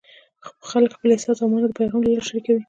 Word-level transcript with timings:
خلک 0.69 0.91
خپل 0.95 1.09
احساس 1.13 1.37
او 1.41 1.47
مانا 1.51 1.67
د 1.69 1.73
پیغام 1.79 2.01
له 2.03 2.09
لارې 2.13 2.27
شریکوي. 2.29 2.59